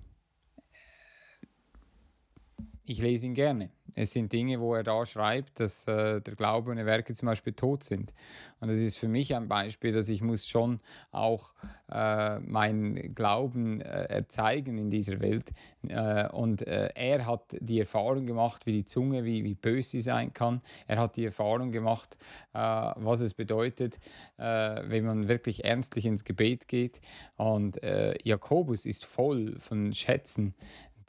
ich 2.84 3.02
lese 3.02 3.26
ihn 3.28 3.34
gerne. 3.34 3.70
Es 3.94 4.12
sind 4.12 4.32
Dinge, 4.32 4.60
wo 4.60 4.74
er 4.74 4.84
da 4.84 5.06
schreibt, 5.06 5.60
dass 5.60 5.86
äh, 5.86 6.22
der 6.22 6.36
Glaube 6.36 6.72
und 6.72 6.78
die 6.78 6.86
Werke 6.86 7.14
zum 7.14 7.26
Beispiel 7.26 7.54
tot 7.54 7.84
sind. 7.84 8.14
Und 8.60 8.70
das 8.70 8.78
ist 8.78 8.98
für 8.98 9.08
mich 9.08 9.36
ein 9.36 9.48
Beispiel, 9.48 9.92
dass 9.92 10.08
ich 10.08 10.22
muss 10.22 10.48
schon 10.48 10.80
auch 11.12 11.54
äh, 11.92 12.40
meinen 12.40 13.14
Glauben 13.14 13.82
äh, 13.82 14.06
erzeigen 14.06 14.78
in 14.78 14.90
dieser 14.90 15.20
Welt. 15.20 15.52
Äh, 15.88 16.30
und 16.30 16.66
äh, 16.66 16.90
er 16.96 17.26
hat 17.26 17.58
die 17.60 17.80
Erfahrung 17.80 18.26
gemacht, 18.26 18.66
wie 18.66 18.72
die 18.72 18.86
Zunge, 18.86 19.26
wie, 19.26 19.44
wie 19.44 19.56
böse 19.56 19.90
sie 19.90 20.02
sein 20.02 20.34
kann. 20.34 20.62
Er 20.88 20.98
hat 20.98 21.18
die 21.18 21.26
Erfahrung 21.26 21.72
gemacht, 21.72 22.18
äh, 22.54 22.60
was 22.60 23.20
es 23.20 23.34
bedeutet, 23.34 24.00
wenn 24.38 25.06
man 25.06 25.28
wirklich 25.28 25.66
ernstlich 25.66 26.06
ins 26.06 26.24
Gebet 26.24 26.68
geht. 26.68 27.02
Und 27.36 27.80
Jakobus 28.24 28.86
ist 28.86 29.06
voll 29.06 29.60
von 29.60 29.94
Schätzen, 29.94 30.56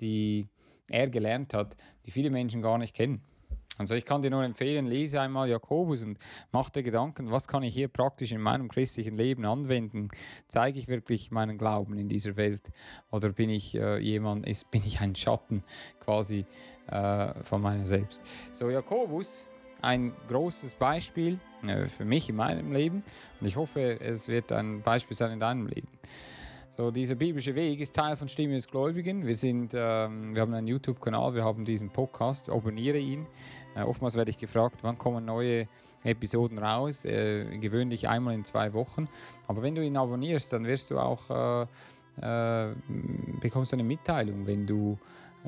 die 0.00 0.48
er 0.92 1.08
gelernt 1.08 1.54
hat, 1.54 1.76
die 2.06 2.10
viele 2.10 2.30
Menschen 2.30 2.62
gar 2.62 2.78
nicht 2.78 2.94
kennen. 2.94 3.22
Also 3.78 3.94
ich 3.94 4.04
kann 4.04 4.20
dir 4.20 4.30
nur 4.30 4.44
empfehlen, 4.44 4.86
lese 4.86 5.20
einmal 5.20 5.48
Jakobus 5.48 6.02
und 6.02 6.18
mach 6.52 6.68
dir 6.68 6.82
Gedanken, 6.82 7.30
was 7.30 7.48
kann 7.48 7.62
ich 7.62 7.72
hier 7.72 7.88
praktisch 7.88 8.30
in 8.30 8.40
meinem 8.40 8.68
christlichen 8.68 9.16
Leben 9.16 9.46
anwenden? 9.46 10.08
Zeige 10.46 10.78
ich 10.78 10.88
wirklich 10.88 11.30
meinen 11.30 11.56
Glauben 11.56 11.98
in 11.98 12.08
dieser 12.08 12.36
Welt? 12.36 12.62
Oder 13.10 13.30
bin 13.30 13.48
ich 13.48 13.74
äh, 13.74 13.98
jemand, 13.98 14.46
ist, 14.48 14.70
bin 14.70 14.82
ich 14.84 15.00
ein 15.00 15.14
Schatten 15.16 15.64
quasi 16.00 16.44
äh, 16.88 17.32
von 17.44 17.62
meiner 17.62 17.86
selbst? 17.86 18.22
So, 18.52 18.68
Jakobus, 18.68 19.48
ein 19.80 20.12
großes 20.28 20.74
Beispiel 20.74 21.40
äh, 21.66 21.86
für 21.86 22.04
mich 22.04 22.28
in 22.28 22.36
meinem 22.36 22.72
Leben 22.72 23.02
und 23.40 23.46
ich 23.46 23.56
hoffe, 23.56 23.98
es 24.00 24.28
wird 24.28 24.52
ein 24.52 24.82
Beispiel 24.82 25.16
sein 25.16 25.32
in 25.32 25.40
deinem 25.40 25.66
Leben. 25.66 25.88
So, 26.74 26.90
dieser 26.90 27.16
biblische 27.16 27.54
Weg 27.54 27.80
ist 27.80 27.94
Teil 27.94 28.16
von 28.16 28.30
Stimme 28.30 28.54
des 28.54 28.66
Gläubigen. 28.66 29.26
Wir, 29.26 29.36
sind, 29.36 29.74
ähm, 29.74 30.34
wir 30.34 30.40
haben 30.40 30.54
einen 30.54 30.66
YouTube-Kanal, 30.66 31.34
wir 31.34 31.44
haben 31.44 31.66
diesen 31.66 31.90
Podcast, 31.90 32.48
abonniere 32.48 32.96
ihn. 32.96 33.26
Äh, 33.76 33.82
oftmals 33.82 34.14
werde 34.14 34.30
ich 34.30 34.38
gefragt, 34.38 34.78
wann 34.80 34.96
kommen 34.96 35.26
neue 35.26 35.68
Episoden 36.02 36.56
raus, 36.56 37.04
äh, 37.04 37.44
gewöhnlich 37.58 38.08
einmal 38.08 38.32
in 38.32 38.46
zwei 38.46 38.72
Wochen. 38.72 39.06
Aber 39.48 39.60
wenn 39.60 39.74
du 39.74 39.84
ihn 39.84 39.98
abonnierst, 39.98 40.50
dann 40.54 40.64
wirst 40.64 40.90
du 40.90 40.98
auch, 40.98 41.68
äh, 42.22 42.66
äh 42.70 42.74
bekommst 43.42 43.74
eine 43.74 43.84
Mitteilung, 43.84 44.46
wenn 44.46 44.66
du 44.66 44.98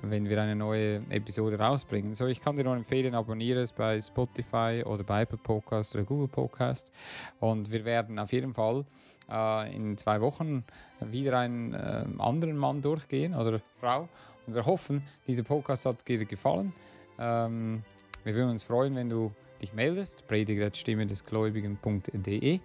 wenn 0.02 0.28
wir 0.28 0.42
eine 0.42 0.56
neue 0.56 1.02
Episode 1.08 1.58
rausbringen. 1.58 2.14
So, 2.14 2.26
ich 2.26 2.40
kann 2.40 2.56
dir 2.56 2.64
nur 2.64 2.76
empfehlen, 2.76 3.14
abonniere 3.14 3.60
es 3.60 3.72
bei 3.72 4.00
Spotify 4.00 4.82
oder 4.84 5.04
bei 5.04 5.22
Apple 5.22 5.38
Podcast 5.38 5.94
oder 5.94 6.04
Google 6.04 6.28
Podcast. 6.28 6.90
Und 7.38 7.70
wir 7.70 7.84
werden 7.84 8.18
auf 8.18 8.32
jeden 8.32 8.52
Fall 8.54 8.84
äh, 9.30 9.74
in 9.74 9.96
zwei 9.98 10.20
Wochen 10.20 10.64
wieder 11.00 11.38
einen 11.38 11.74
äh, 11.74 12.04
anderen 12.18 12.56
Mann 12.56 12.82
durchgehen 12.82 13.34
oder 13.34 13.60
Frau. 13.80 14.08
Und 14.46 14.54
wir 14.54 14.66
hoffen, 14.66 15.02
dieser 15.26 15.42
Podcast 15.42 15.86
hat 15.86 16.06
dir 16.06 16.24
gefallen. 16.24 16.72
Ähm, 17.18 17.82
wir 18.24 18.34
würden 18.34 18.50
uns 18.50 18.62
freuen, 18.62 18.94
wenn 18.96 19.08
du 19.08 19.32
dich 19.60 19.72
meldest, 19.72 20.26
predigt.stimme 20.26 21.06
des 21.06 21.24
Gläubigen.de 21.24 22.60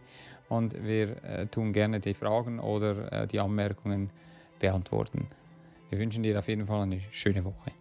und 0.49 0.83
wir 0.83 1.23
äh, 1.23 1.47
tun 1.47 1.73
gerne 1.73 1.99
die 1.99 2.13
Fragen 2.13 2.59
oder 2.59 3.11
äh, 3.11 3.27
die 3.27 3.39
Anmerkungen 3.39 4.09
beantworten. 4.59 5.27
Wir 5.89 5.99
wünschen 5.99 6.23
dir 6.23 6.37
auf 6.37 6.47
jeden 6.47 6.67
Fall 6.67 6.81
eine 6.81 7.01
schöne 7.11 7.43
Woche. 7.45 7.78